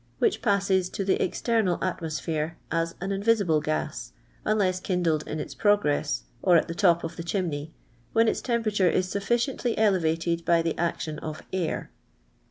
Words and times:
wiiich 0.19 0.41
passes 0.41 0.89
to 0.89 1.05
the 1.05 1.21
external 1.23 1.77
atmosphere 1.83 2.57
as 2.71 2.95
an 3.01 3.11
invisible 3.11 3.61
gis, 3.61 4.13
unless 4.45 4.79
kindled 4.79 5.23
in 5.27 5.39
its 5.39 5.53
progress, 5.53 6.23
or 6.41 6.57
at 6.57 6.67
the 6.67 6.73
top 6.73 7.03
of 7.03 7.17
the 7.17 7.23
chimney, 7.23 7.71
when 8.11 8.27
its 8.27 8.41
tempen 8.41 8.73
ture 8.75 8.89
is 8.89 9.05
sutliciently 9.07 9.75
el 9.77 9.93
vatei 9.93 10.43
by 10.43 10.63
the 10.63 10.75
action 10.75 11.19
of 11.19 11.43
air. 11.53 11.91